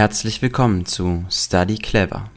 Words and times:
Herzlich 0.00 0.40
willkommen 0.40 0.86
zu 0.86 1.26
Study 1.28 1.76
Clever. 1.76 2.30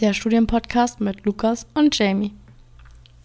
Der 0.00 0.12
Studienpodcast 0.12 1.00
mit 1.00 1.24
Lukas 1.24 1.68
und 1.74 1.96
Jamie. 1.96 2.32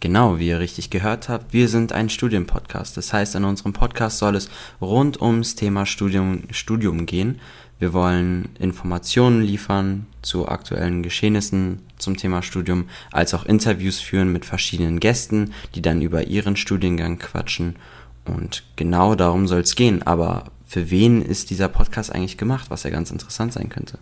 Genau, 0.01 0.37
wie 0.37 0.49
ihr 0.49 0.59
richtig 0.59 0.91
gehört 0.91 1.29
habt, 1.29 1.51
wir 1.51 1.67
sind 1.67 1.91
ein 1.91 2.11
Studienpodcast. 2.11 2.95
Das 2.95 3.11
heißt, 3.11 3.33
in 3.33 3.45
unserem 3.45 3.73
Podcast 3.73 4.19
soll 4.19 4.35
es 4.35 4.51
rund 4.79 5.19
ums 5.19 5.55
Thema 5.55 5.87
Studium, 5.87 6.43
Studium 6.51 7.07
gehen. 7.07 7.39
Wir 7.79 7.91
wollen 7.91 8.49
Informationen 8.59 9.41
liefern 9.41 10.05
zu 10.21 10.47
aktuellen 10.47 11.01
Geschehnissen 11.01 11.79
zum 11.97 12.17
Thema 12.17 12.43
Studium, 12.43 12.87
als 13.11 13.33
auch 13.33 13.47
Interviews 13.47 13.99
führen 13.99 14.31
mit 14.31 14.45
verschiedenen 14.45 14.99
Gästen, 14.99 15.55
die 15.73 15.81
dann 15.81 16.03
über 16.03 16.25
ihren 16.27 16.55
Studiengang 16.55 17.17
quatschen. 17.17 17.77
Und 18.25 18.63
genau 18.75 19.15
darum 19.15 19.47
soll 19.47 19.61
es 19.61 19.73
gehen. 19.73 20.03
Aber 20.03 20.51
für 20.69 20.91
wen 20.91 21.23
ist 21.23 21.49
dieser 21.49 21.67
Podcast 21.67 22.13
eigentlich 22.13 22.37
gemacht, 22.37 22.69
was 22.69 22.83
ja 22.83 22.91
ganz 22.91 23.09
interessant 23.09 23.51
sein 23.53 23.69
könnte? 23.69 23.97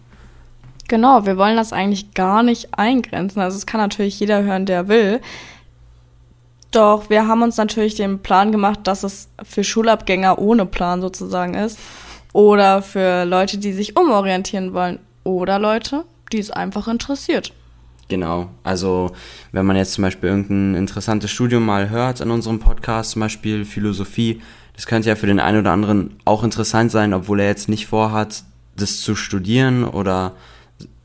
Genau, 0.90 1.26
wir 1.26 1.38
wollen 1.38 1.55
das 1.55 1.71
eigentlich 1.71 2.13
gar 2.13 2.43
nicht 2.43 2.77
eingrenzen. 2.77 3.40
Also 3.40 3.57
es 3.57 3.66
kann 3.66 3.80
natürlich 3.80 4.20
jeder 4.20 4.43
hören, 4.43 4.66
der 4.66 4.90
will. 4.90 5.21
Doch 6.71 7.09
wir 7.09 7.26
haben 7.26 7.41
uns 7.41 7.55
natürlich 7.55 7.95
den 7.95 8.20
Plan 8.20 8.52
gemacht, 8.52 8.81
dass 8.84 9.03
es 9.03 9.30
für 9.43 9.63
Schulabgänger 9.63 10.40
ohne 10.40 10.66
Plan 10.66 10.99
sozusagen 10.99 11.53
ist. 11.53 11.80
Oder 12.34 12.81
für 12.81 13.23
Leute, 13.23 13.59
die 13.59 13.71
sich 13.71 13.95
umorientieren 13.95 14.73
wollen. 14.73 14.99
Oder 15.23 15.59
Leute, 15.59 16.04
die 16.34 16.40
es 16.40 16.52
einfach 16.52 16.90
interessiert. 16.90 17.54
Genau. 18.07 18.49
Also, 18.63 19.11
wenn 19.52 19.66
man 19.66 19.75
jetzt 19.75 19.93
zum 19.93 20.03
Beispiel 20.03 20.29
irgendein 20.29 20.75
interessantes 20.75 21.29
Studium 21.31 21.65
mal 21.65 21.89
hört 21.89 22.21
in 22.21 22.31
unserem 22.31 22.59
Podcast, 22.59 23.11
zum 23.11 23.21
Beispiel 23.21 23.65
Philosophie, 23.65 24.41
das 24.75 24.85
könnte 24.85 25.09
ja 25.09 25.15
für 25.15 25.27
den 25.27 25.39
einen 25.39 25.59
oder 25.59 25.71
anderen 25.71 26.15
auch 26.23 26.43
interessant 26.43 26.91
sein, 26.91 27.13
obwohl 27.13 27.39
er 27.39 27.48
jetzt 27.48 27.67
nicht 27.67 27.88
vorhat, 27.88 28.43
das 28.75 29.01
zu 29.01 29.15
studieren 29.15 29.84
oder 29.84 30.34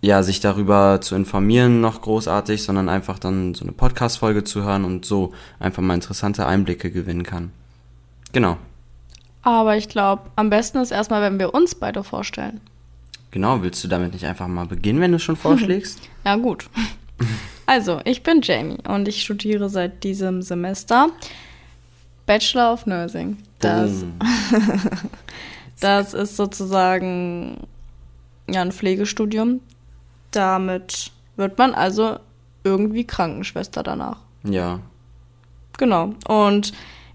ja, 0.03 0.23
sich 0.23 0.41
darüber 0.41 1.01
zu 1.01 1.15
informieren 1.15 1.81
noch 1.81 2.03
großartig, 2.03 2.63
sondern 2.63 2.89
einfach 2.89 3.19
dann 3.19 3.55
so 3.55 3.65
eine 3.65 3.73
Podcast-Folge 3.73 4.45
zu 4.45 4.63
hören 4.63 4.85
und 4.85 5.05
so 5.05 5.33
einfach 5.59 5.83
mal 5.83 5.95
interessante 5.95 6.45
Einblicke 6.45 6.91
gewinnen 6.91 7.23
kann. 7.23 7.53
Genau. 8.33 8.57
Aber 9.43 9.77
ich 9.77 9.89
glaube, 9.89 10.23
am 10.37 10.51
besten 10.51 10.79
ist 10.79 10.91
erstmal, 10.91 11.23
wenn 11.23 11.39
wir 11.39 11.55
uns 11.55 11.75
beide 11.75 12.05
vorstellen. 12.05 12.61
Genau, 13.33 13.63
willst 13.63 13.83
du 13.83 13.89
damit 13.89 14.13
nicht 14.13 14.27
einfach 14.27 14.47
mal 14.47 14.67
beginnen, 14.67 15.01
wenn 15.01 15.11
du 15.11 15.19
schon 15.19 15.37
vorschlägst? 15.37 16.01
ja, 16.25 16.37
gut. 16.37 16.69
Also, 17.67 18.01
ich 18.05 18.23
bin 18.23 18.43
Jamie 18.43 18.77
und 18.87 19.09
ich 19.09 19.23
studiere 19.23 19.69
seit 19.69 20.05
diesem 20.05 20.43
Semester 20.43 21.09
Bachelor 22.27 22.75
of 22.75 22.87
Nursing. 22.87 23.39
Das, 23.59 24.05
das 25.81 26.13
ist 26.13 26.37
sozusagen 26.37 27.67
ja 28.49 28.61
ein 28.61 28.73
Pflegestudium. 28.73 29.61
Damit 30.31 31.11
wird 31.37 31.57
man 31.57 31.75
also 31.75 32.19
irgendwie 32.65 33.05
Krankenschwester 33.05 33.83
danach. 33.83 34.19
Ja. 34.45 34.81
Genau. 35.79 36.15
Und 36.29 36.73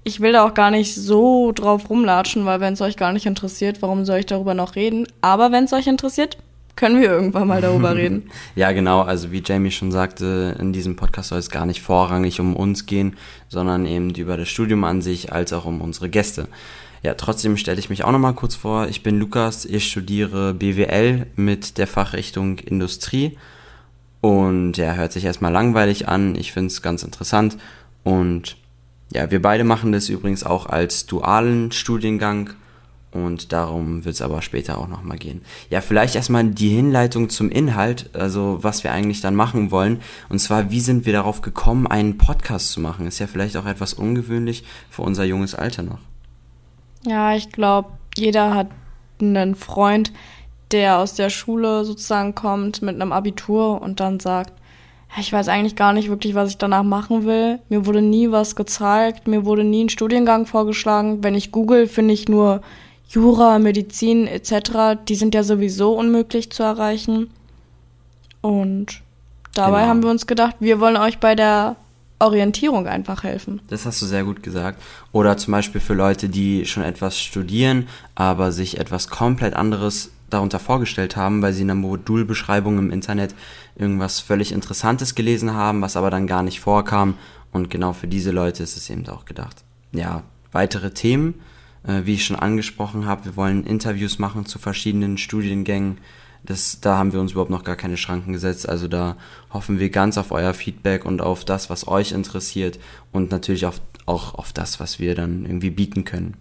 ich 0.07 0.21
will 0.21 0.31
da 0.31 0.45
auch 0.45 0.53
gar 0.53 0.71
nicht 0.71 0.95
so 0.95 1.51
drauf 1.51 1.89
rumlatschen, 1.89 2.45
weil 2.45 2.61
wenn 2.61 2.73
es 2.73 2.81
euch 2.81 2.95
gar 2.95 3.11
nicht 3.11 3.25
interessiert, 3.25 3.81
warum 3.81 4.05
soll 4.05 4.19
ich 4.19 4.25
darüber 4.25 4.53
noch 4.53 4.75
reden? 4.75 5.05
Aber 5.19 5.51
wenn 5.51 5.65
es 5.65 5.73
euch 5.73 5.85
interessiert, 5.85 6.37
können 6.77 7.01
wir 7.01 7.09
irgendwann 7.09 7.47
mal 7.47 7.59
darüber 7.59 7.93
reden. 7.95 8.29
ja, 8.55 8.71
genau. 8.71 9.01
Also 9.01 9.33
wie 9.33 9.43
Jamie 9.45 9.71
schon 9.71 9.91
sagte, 9.91 10.55
in 10.59 10.71
diesem 10.71 10.95
Podcast 10.95 11.29
soll 11.29 11.39
es 11.39 11.49
gar 11.49 11.65
nicht 11.65 11.81
vorrangig 11.81 12.39
um 12.39 12.55
uns 12.55 12.85
gehen, 12.85 13.17
sondern 13.49 13.85
eben 13.85 14.11
über 14.11 14.37
das 14.37 14.47
Studium 14.47 14.85
an 14.85 15.01
sich, 15.01 15.33
als 15.33 15.51
auch 15.51 15.65
um 15.65 15.81
unsere 15.81 16.07
Gäste. 16.07 16.47
Ja, 17.03 17.13
trotzdem 17.15 17.57
stelle 17.57 17.79
ich 17.79 17.89
mich 17.89 18.05
auch 18.05 18.11
nochmal 18.11 18.33
kurz 18.33 18.55
vor. 18.55 18.87
Ich 18.87 19.03
bin 19.03 19.19
Lukas, 19.19 19.65
ich 19.65 19.89
studiere 19.91 20.53
BWL 20.53 21.27
mit 21.35 21.77
der 21.77 21.87
Fachrichtung 21.87 22.59
Industrie. 22.59 23.37
Und 24.21 24.77
ja, 24.77 24.93
hört 24.93 25.11
sich 25.11 25.25
erstmal 25.25 25.51
langweilig 25.51 26.07
an. 26.07 26.35
Ich 26.35 26.53
finde 26.53 26.67
es 26.67 26.81
ganz 26.81 27.03
interessant. 27.03 27.57
Und 28.03 28.55
ja, 29.13 29.31
wir 29.31 29.41
beide 29.41 29.63
machen 29.63 29.91
das 29.91 30.09
übrigens 30.09 30.43
auch 30.43 30.65
als 30.65 31.05
dualen 31.05 31.71
Studiengang. 31.71 32.51
Und 33.11 33.53
darum 33.53 34.03
wird 34.03 34.15
es 34.15 34.21
aber 34.21 34.41
später 34.41 34.77
auch 34.77 34.87
nochmal 34.87 35.17
gehen. 35.17 35.41
Ja, 35.69 35.81
vielleicht 35.81 36.15
erstmal 36.15 36.43
die 36.43 36.69
Hinleitung 36.69 37.29
zum 37.29 37.49
Inhalt, 37.49 38.09
also 38.13 38.59
was 38.61 38.83
wir 38.83 38.91
eigentlich 38.91 39.21
dann 39.21 39.33
machen 39.33 39.71
wollen. 39.71 40.01
Und 40.29 40.39
zwar, 40.39 40.71
wie 40.71 40.81
sind 40.81 41.05
wir 41.05 41.13
darauf 41.13 41.41
gekommen, 41.41 41.87
einen 41.87 42.17
Podcast 42.17 42.71
zu 42.71 42.81
machen? 42.81 43.07
Ist 43.07 43.19
ja 43.19 43.27
vielleicht 43.27 43.55
auch 43.57 43.65
etwas 43.65 43.93
ungewöhnlich 43.93 44.65
für 44.89 45.03
unser 45.03 45.23
junges 45.23 45.55
Alter 45.55 45.83
noch. 45.83 45.99
Ja, 47.05 47.33
ich 47.33 47.51
glaube, 47.51 47.91
jeder 48.17 48.53
hat 48.53 48.67
einen 49.21 49.55
Freund, 49.55 50.11
der 50.71 50.99
aus 50.99 51.13
der 51.13 51.29
Schule 51.29 51.85
sozusagen 51.85 52.35
kommt 52.35 52.81
mit 52.81 52.95
einem 52.95 53.13
Abitur 53.13 53.81
und 53.81 54.01
dann 54.01 54.19
sagt, 54.19 54.53
ich 55.19 55.31
weiß 55.33 55.47
eigentlich 55.47 55.75
gar 55.75 55.93
nicht 55.93 56.09
wirklich, 56.09 56.35
was 56.35 56.49
ich 56.49 56.57
danach 56.57 56.83
machen 56.83 57.25
will. 57.25 57.59
Mir 57.69 57.85
wurde 57.85 58.01
nie 58.01 58.31
was 58.31 58.55
gezeigt, 58.55 59.27
mir 59.27 59.45
wurde 59.45 59.63
nie 59.63 59.85
ein 59.85 59.89
Studiengang 59.89 60.45
vorgeschlagen. 60.45 61.23
Wenn 61.23 61.35
ich 61.35 61.51
google, 61.51 61.87
finde 61.87 62.13
ich 62.13 62.27
nur 62.27 62.61
Jura, 63.09 63.57
Medizin 63.57 64.27
etc., 64.27 64.99
die 65.07 65.15
sind 65.15 65.33
ja 65.33 65.43
sowieso 65.43 65.93
unmöglich 65.93 66.51
zu 66.51 66.63
erreichen. 66.63 67.29
Und 68.41 69.01
dabei 69.53 69.79
genau. 69.79 69.89
haben 69.89 70.03
wir 70.03 70.09
uns 70.09 70.27
gedacht, 70.27 70.57
wir 70.59 70.79
wollen 70.79 70.97
euch 70.97 71.19
bei 71.19 71.35
der 71.35 71.77
Orientierung 72.19 72.87
einfach 72.87 73.23
helfen. 73.23 73.61
Das 73.69 73.85
hast 73.85 74.01
du 74.01 74.05
sehr 74.05 74.23
gut 74.23 74.43
gesagt. 74.43 74.81
Oder 75.11 75.37
zum 75.37 75.51
Beispiel 75.51 75.81
für 75.81 75.93
Leute, 75.93 76.29
die 76.29 76.65
schon 76.65 76.83
etwas 76.83 77.19
studieren, 77.19 77.87
aber 78.15 78.51
sich 78.51 78.79
etwas 78.79 79.07
komplett 79.07 79.53
anderes 79.53 80.11
darunter 80.29 80.59
vorgestellt 80.59 81.15
haben, 81.15 81.41
weil 81.41 81.53
sie 81.53 81.61
in 81.61 81.67
der 81.67 81.75
Modulbeschreibung 81.75 82.77
im 82.77 82.91
Internet 82.91 83.35
irgendwas 83.75 84.19
völlig 84.19 84.51
Interessantes 84.51 85.15
gelesen 85.15 85.53
haben, 85.53 85.81
was 85.81 85.97
aber 85.97 86.09
dann 86.09 86.27
gar 86.27 86.43
nicht 86.43 86.59
vorkam. 86.59 87.15
Und 87.51 87.69
genau 87.69 87.93
für 87.93 88.07
diese 88.07 88.31
Leute 88.31 88.63
ist 88.63 88.77
es 88.77 88.89
eben 88.89 89.07
auch 89.07 89.25
gedacht. 89.25 89.63
Ja, 89.91 90.23
weitere 90.51 90.91
Themen 90.91 91.35
äh, 91.87 92.05
wie 92.05 92.13
ich 92.13 92.25
schon 92.25 92.35
angesprochen 92.35 93.05
habe, 93.05 93.25
wir 93.25 93.35
wollen 93.35 93.63
Interviews 93.65 94.19
machen 94.19 94.45
zu 94.45 94.59
verschiedenen 94.59 95.17
Studiengängen. 95.17 95.97
Das, 96.43 96.79
da 96.79 96.97
haben 96.97 97.13
wir 97.13 97.19
uns 97.19 97.31
überhaupt 97.31 97.51
noch 97.51 97.63
gar 97.63 97.75
keine 97.75 97.97
Schranken 97.97 98.33
gesetzt. 98.33 98.69
Also 98.69 98.87
da 98.87 99.17
hoffen 99.51 99.79
wir 99.79 99.89
ganz 99.89 100.17
auf 100.17 100.31
euer 100.31 100.53
Feedback 100.53 101.05
und 101.05 101.21
auf 101.21 101.45
das, 101.45 101.69
was 101.69 101.87
euch 101.87 102.11
interessiert 102.11 102.79
und 103.11 103.31
natürlich 103.31 103.65
auf, 103.65 103.81
auch 104.05 104.35
auf 104.35 104.53
das, 104.53 104.79
was 104.79 104.99
wir 104.99 105.15
dann 105.15 105.45
irgendwie 105.45 105.71
bieten 105.71 106.05
können. 106.05 106.35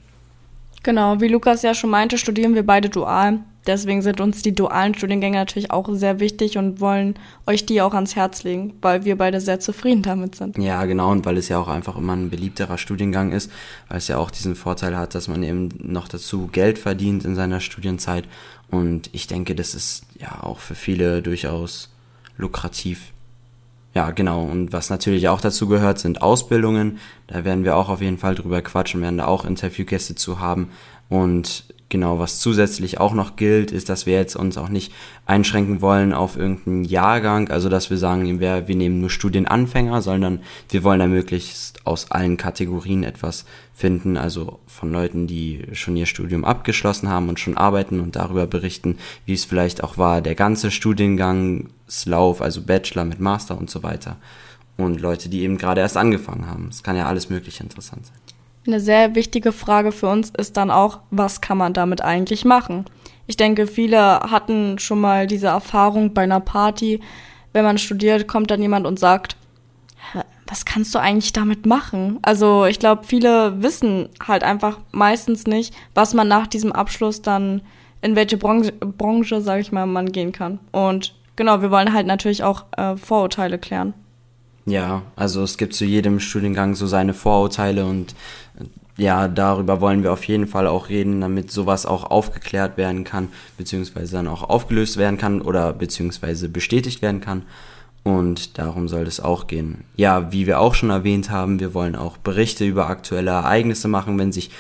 Genau, 0.83 1.21
wie 1.21 1.29
Lukas 1.29 1.63
ja 1.63 1.75
schon 1.75 1.91
meinte, 1.91 2.19
studieren 2.19 2.55
wir 2.55 2.65
beide 2.65 2.89
dual. 2.89 3.41
Deswegen 3.67 4.03
sind 4.03 4.21
uns 4.21 4.43
die 4.43 4.55
dualen 4.55 4.95
Studiengänge 4.95 5.37
natürlich 5.37 5.71
auch 5.71 5.89
sehr 5.93 6.21
wichtig 6.21 6.57
und 6.59 6.81
wollen 6.81 7.15
euch 7.47 7.67
die 7.67 7.83
auch 7.83 7.95
ans 7.95 8.15
Herz 8.15 8.45
legen, 8.45 8.75
weil 8.81 9.05
wir 9.05 9.17
beide 9.17 9.41
sehr 9.41 9.61
zufrieden 9.61 10.03
damit 10.03 10.37
sind. 10.37 10.59
Ja, 10.59 10.85
genau, 10.85 11.11
und 11.11 11.25
weil 11.27 11.37
es 11.37 11.49
ja 11.49 11.59
auch 11.59 11.69
einfach 11.69 11.97
immer 11.97 12.15
ein 12.15 12.31
beliebterer 12.31 12.79
Studiengang 12.79 13.33
ist, 13.33 13.51
weil 13.89 13.99
es 13.99 14.09
ja 14.09 14.19
auch 14.19 14.31
diesen 14.31 14.55
Vorteil 14.55 14.97
hat, 14.97 15.15
dass 15.15 15.29
man 15.29 15.43
eben 15.43 15.69
noch 15.79 16.09
dazu 16.09 16.49
Geld 16.53 16.79
verdient 16.79 17.25
in 17.25 17.35
seiner 17.35 17.61
Studienzeit. 17.61 18.25
Und 18.71 19.11
ich 19.13 19.27
denke, 19.27 19.55
das 19.55 19.75
ist 19.75 20.05
ja 20.19 20.43
auch 20.43 20.59
für 20.59 20.75
viele 20.75 21.23
durchaus 21.23 21.91
lukrativ. 22.37 23.13
Ja, 23.95 24.11
genau. 24.11 24.43
Und 24.45 24.75
was 24.75 24.91
natürlich 24.91 25.29
auch 25.29 25.41
dazu 25.41 25.69
gehört, 25.69 25.99
sind 25.99 26.21
Ausbildungen. 26.21 26.99
Da 27.29 27.45
werden 27.45 27.65
wir 27.65 27.77
auch 27.77 27.89
auf 27.89 28.03
jeden 28.03 28.19
Fall 28.19 28.35
drüber 28.35 28.61
quatschen, 28.61 29.01
werden 29.01 29.17
da 29.17 29.27
auch 29.27 29.47
Interviewgäste 29.47 30.15
zu 30.15 30.39
haben. 30.39 30.71
Und 31.09 31.65
Genau, 31.89 32.19
was 32.19 32.41
zusätzlich 32.41 32.99
auch 32.99 33.15
noch 33.15 33.37
gilt, 33.37 33.71
ist, 33.71 33.89
dass 33.89 34.07
wir 34.07 34.15
jetzt 34.15 34.35
uns 34.35 34.59
auch 34.59 34.69
nicht 34.69 34.93
einschränken 35.25 35.81
wollen 35.81 36.13
auf 36.13 36.37
irgendeinen 36.37 36.83
Jahrgang, 36.83 37.49
also 37.49 37.69
dass 37.69 37.91
wir 37.91 37.97
sagen, 37.97 38.41
wir, 38.41 38.67
wir 38.67 38.75
nehmen 38.75 39.01
nur 39.01 39.11
Studienanfänger, 39.11 40.03
sondern 40.03 40.41
wir 40.69 40.83
wollen 40.83 40.99
da 40.99 41.07
möglichst 41.07 41.87
aus 41.87 42.11
allen 42.11 42.37
Kategorien 42.37 43.05
etwas 43.05 43.45
finden, 43.73 44.17
also 44.17 44.59
von 44.67 44.91
Leuten, 44.91 45.29
die 45.29 45.63
schon 45.75 45.97
ihr 45.97 46.07
Studium 46.07 46.45
abgeschlossen 46.45 47.09
haben 47.09 47.29
und 47.29 47.39
schon 47.39 47.57
arbeiten 47.57 48.01
und 48.01 48.17
darüber 48.17 48.49
berichten, 48.49 48.99
wie 49.25 49.35
es 49.35 49.45
vielleicht 49.45 49.85
auch 49.85 49.97
war, 49.97 50.23
der 50.23 50.35
ganze 50.35 50.73
Studiengangslauf, 50.73 52.43
also 52.43 52.63
Bachelor 52.63 53.05
mit 53.05 53.21
Master 53.21 53.57
und 53.57 53.71
so 53.71 53.85
weiter. 53.85 54.17
Und 54.77 55.01
Leute, 55.01 55.29
die 55.29 55.43
eben 55.43 55.57
gerade 55.57 55.83
erst 55.83 55.97
angefangen 55.97 56.49
haben. 56.49 56.67
Es 56.69 56.83
kann 56.83 56.97
ja 56.97 57.07
alles 57.07 57.31
Mögliche 57.31 57.63
interessant 57.63 58.07
sein. 58.07 58.17
Eine 58.67 58.81
sehr 58.81 59.15
wichtige 59.15 59.53
Frage 59.53 59.93
für 59.93 60.09
uns 60.09 60.31
ist 60.31 60.57
dann 60.57 60.71
auch, 60.71 61.01
was 61.11 61.41
kann 61.41 61.59
man 61.59 61.73
damit 61.73 62.03
eigentlich 62.03 62.45
machen? 62.45 62.85
Ich 63.27 63.37
denke, 63.37 63.67
viele 63.67 64.21
hatten 64.21 64.79
schon 64.79 65.01
mal 65.01 65.27
diese 65.27 65.49
Erfahrung 65.49 66.15
bei 66.15 66.23
einer 66.23 66.41
Party. 66.41 67.01
Wenn 67.53 67.65
man 67.65 67.79
studiert, 67.79 68.29
kommt 68.29 68.51
dann 68.51 68.63
jemand 68.63 68.87
und 68.87 68.99
sagt, 68.99 69.37
was 70.47 70.65
kannst 70.65 70.95
du 70.95 71.01
eigentlich 71.01 71.33
damit 71.33 71.67
machen? 71.67 72.19
Also 72.23 72.67
ich 72.67 72.79
glaube, 72.79 73.05
viele 73.05 73.63
wissen 73.63 74.09
halt 74.27 74.45
einfach 74.45 74.79
meistens 74.93 75.47
nicht, 75.47 75.75
was 75.95 76.15
man 76.15 76.29
nach 76.29 76.47
diesem 76.47 76.73
Abschluss 76.73 77.23
dann 77.23 77.63
in 78.01 78.15
welche 78.15 78.37
Branche, 78.37 78.73
Branche 78.73 79.41
sage 79.41 79.61
ich 79.61 79.73
mal, 79.73 79.87
man 79.87 80.13
gehen 80.13 80.33
kann. 80.33 80.61
Und 80.71 81.15
genau, 81.35 81.63
wir 81.63 81.71
wollen 81.71 81.93
halt 81.93 82.07
natürlich 82.07 82.45
auch 82.45 82.65
äh, 82.77 82.97
Vorurteile 82.97 83.59
klären. 83.59 83.95
Ja, 84.67 85.03
also 85.15 85.43
es 85.43 85.59
gibt 85.59 85.75
zu 85.75 85.85
jedem 85.85 86.19
Studiengang 86.19 86.75
so 86.75 86.87
seine 86.89 87.15
Vorurteile 87.15 87.87
und 87.87 88.15
ja, 88.99 89.29
darüber 89.29 89.81
wollen 89.81 90.03
wir 90.03 90.13
auf 90.13 90.25
jeden 90.25 90.47
Fall 90.47 90.67
auch 90.67 90.89
reden, 90.89 91.21
damit 91.21 91.51
sowas 91.51 91.87
auch 91.87 92.05
aufgeklärt 92.11 92.77
werden 92.77 93.05
kann, 93.05 93.29
beziehungsweise 93.59 94.17
dann 94.17 94.27
auch 94.27 94.43
aufgelöst 94.43 94.97
werden 94.97 95.19
kann 95.19 95.41
oder 95.41 95.73
beziehungsweise 95.73 96.49
bestätigt 96.49 97.03
werden 97.03 97.21
kann. 97.21 97.43
Und 98.03 98.59
darum 98.59 98.89
soll 98.89 99.03
es 99.03 99.21
auch 99.21 99.49
gehen. 99.49 99.85
Ja, 99.97 100.33
wie 100.33 100.47
wir 100.47 100.61
auch 100.61 100.75
schon 100.75 100.91
erwähnt 100.91 101.31
haben, 101.31 101.61
wir 101.61 101.75
wollen 101.75 101.97
auch 101.97 102.17
Berichte 102.17 102.65
über 102.65 102.89
aktuelle 102.89 103.33
Ereignisse 103.33 103.89
machen, 103.89 104.19
wenn 104.19 104.33
sich 104.33 104.51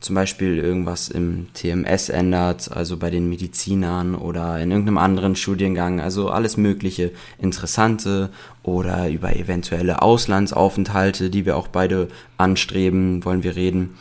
zum 0.00 0.14
Beispiel 0.14 0.58
irgendwas 0.58 1.08
im 1.08 1.48
TMS 1.54 2.08
ändert, 2.08 2.70
also 2.70 2.96
bei 2.96 3.10
den 3.10 3.28
Medizinern 3.28 4.14
oder 4.14 4.60
in 4.60 4.70
irgendeinem 4.70 4.98
anderen 4.98 5.36
Studiengang, 5.36 6.00
also 6.00 6.28
alles 6.28 6.56
mögliche 6.56 7.12
Interessante 7.38 8.30
oder 8.62 9.08
über 9.08 9.34
eventuelle 9.34 10.02
Auslandsaufenthalte, 10.02 11.30
die 11.30 11.46
wir 11.46 11.56
auch 11.56 11.68
beide 11.68 12.08
anstreben, 12.36 13.24
wollen 13.24 13.42
wir 13.42 13.56
reden. 13.56 13.96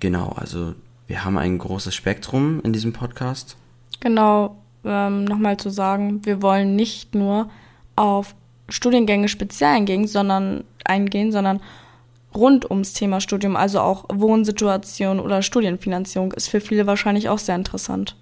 Genau, 0.00 0.34
also 0.36 0.74
wir 1.06 1.24
haben 1.24 1.38
ein 1.38 1.58
großes 1.58 1.94
Spektrum 1.94 2.60
in 2.62 2.72
diesem 2.72 2.92
Podcast. 2.92 3.56
Genau, 4.00 4.56
ähm, 4.84 5.24
nochmal 5.24 5.56
zu 5.56 5.70
sagen, 5.70 6.24
wir 6.24 6.42
wollen 6.42 6.76
nicht 6.76 7.14
nur 7.14 7.48
auf 7.94 8.34
Studiengänge 8.68 9.28
speziell 9.28 9.70
eingehen, 9.70 10.06
sondern 10.06 10.64
eingehen, 10.84 11.32
sondern 11.32 11.60
rund 12.36 12.70
ums 12.70 12.92
Thema 12.92 13.20
Studium, 13.20 13.56
also 13.56 13.80
auch 13.80 14.04
Wohnsituation 14.12 15.20
oder 15.20 15.42
Studienfinanzierung, 15.42 16.32
ist 16.32 16.48
für 16.48 16.60
viele 16.60 16.86
wahrscheinlich 16.86 17.28
auch 17.28 17.38
sehr 17.38 17.56
interessant. 17.56 18.16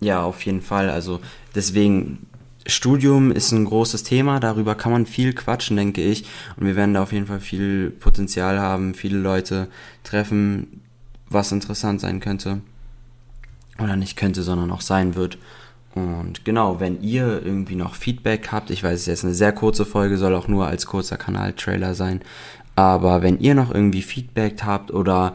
Ja, 0.00 0.22
auf 0.22 0.44
jeden 0.44 0.62
Fall. 0.62 0.90
Also 0.90 1.20
deswegen, 1.54 2.26
Studium 2.66 3.32
ist 3.32 3.52
ein 3.52 3.64
großes 3.64 4.02
Thema, 4.02 4.40
darüber 4.40 4.74
kann 4.74 4.92
man 4.92 5.06
viel 5.06 5.32
quatschen, 5.32 5.76
denke 5.76 6.02
ich. 6.02 6.24
Und 6.56 6.66
wir 6.66 6.76
werden 6.76 6.94
da 6.94 7.02
auf 7.02 7.12
jeden 7.12 7.26
Fall 7.26 7.40
viel 7.40 7.90
Potenzial 7.90 8.58
haben, 8.58 8.94
viele 8.94 9.18
Leute 9.18 9.68
treffen, 10.04 10.82
was 11.28 11.52
interessant 11.52 12.00
sein 12.00 12.20
könnte. 12.20 12.60
Oder 13.78 13.96
nicht 13.96 14.16
könnte, 14.16 14.42
sondern 14.42 14.70
auch 14.70 14.80
sein 14.80 15.14
wird. 15.14 15.38
Und 15.94 16.44
genau, 16.44 16.80
wenn 16.80 17.00
ihr 17.02 17.42
irgendwie 17.44 17.74
noch 17.74 17.94
Feedback 17.94 18.52
habt, 18.52 18.70
ich 18.70 18.84
weiß, 18.84 18.94
es 18.94 19.00
ist 19.00 19.06
jetzt 19.06 19.24
eine 19.24 19.34
sehr 19.34 19.52
kurze 19.52 19.84
Folge, 19.84 20.16
soll 20.16 20.34
auch 20.34 20.48
nur 20.48 20.66
als 20.66 20.86
kurzer 20.86 21.16
Kanal-Trailer 21.16 21.94
sein. 21.94 22.20
Aber 22.76 23.22
wenn 23.22 23.40
ihr 23.40 23.54
noch 23.54 23.74
irgendwie 23.74 24.02
Feedback 24.02 24.62
habt 24.62 24.92
oder 24.92 25.34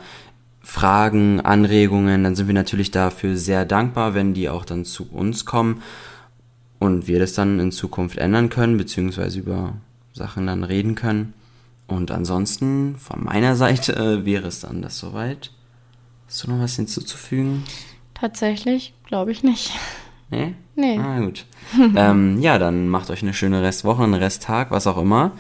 Fragen, 0.62 1.42
Anregungen, 1.42 2.24
dann 2.24 2.36
sind 2.36 2.48
wir 2.48 2.54
natürlich 2.54 2.92
dafür 2.92 3.36
sehr 3.36 3.66
dankbar, 3.66 4.14
wenn 4.14 4.34
die 4.34 4.48
auch 4.48 4.64
dann 4.64 4.86
zu 4.86 5.12
uns 5.12 5.46
kommen 5.46 5.82
und 6.80 7.08
wir 7.08 7.20
das 7.20 7.34
dann 7.34 7.60
in 7.60 7.74
Zukunft 7.74 8.18
ändern 8.18 8.50
können, 8.50 8.78
beziehungsweise 8.78 9.40
über 9.40 9.74
Sachen 10.14 10.48
dann 10.48 10.64
reden 10.64 10.96
können. 10.96 11.34
Und 11.88 12.12
ansonsten 12.12 12.96
von 12.98 13.24
meiner 13.24 13.56
Seite 13.56 13.94
äh, 13.96 14.26
wäre 14.26 14.48
es 14.48 14.62
dann 14.62 14.82
das 14.82 14.98
soweit. 14.98 15.52
Hast 16.28 16.46
du 16.46 16.52
noch 16.52 16.60
was 16.60 16.78
hinzuzufügen? 16.78 17.64
Tatsächlich, 18.14 18.94
glaube 19.06 19.32
ich 19.32 19.44
nicht. 19.44 19.72
Nee? 20.30 20.56
Nee. 20.76 20.98
Ah, 20.98 21.20
gut. 21.20 21.46
ähm, 21.96 22.40
ja, 22.40 22.58
dann 22.58 22.88
macht 22.88 23.10
euch 23.10 23.22
eine 23.22 23.34
schöne 23.34 23.62
Restwoche, 23.62 24.04
einen 24.04 24.16
Resttag, 24.16 24.72
was 24.72 24.88
auch 24.88 24.98
immer. 24.98 25.32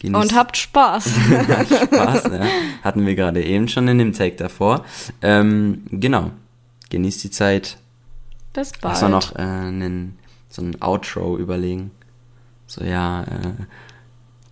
Genießt 0.00 0.22
Und 0.22 0.34
habt 0.36 0.56
Spaß. 0.56 1.08
Spaß, 1.84 2.24
ja. 2.24 2.46
Hatten 2.82 3.04
wir 3.04 3.14
gerade 3.14 3.42
eben 3.42 3.68
schon 3.68 3.88
in 3.88 3.98
dem 3.98 4.12
Take 4.12 4.36
davor. 4.36 4.84
Ähm, 5.22 5.82
genau. 5.90 6.30
Genießt 6.90 7.24
die 7.24 7.30
Zeit. 7.30 7.78
Bis 8.52 8.72
bald. 8.72 8.82
Lass 8.84 9.02
mal 9.02 9.08
noch 9.08 9.34
äh, 9.34 9.40
einen, 9.40 10.18
so 10.48 10.62
ein 10.62 10.80
Outro 10.80 11.36
überlegen. 11.36 11.90
So, 12.66 12.84
ja, 12.84 13.24
äh. 13.24 13.52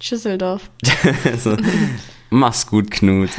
Schüsseldorf. 0.00 0.68
so, 1.38 1.56
mach's 2.30 2.66
gut, 2.66 2.90
Knut. 2.90 3.30